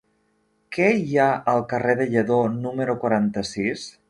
[0.77, 3.91] Què hi ha al carrer de Lledó número quaranta-sis?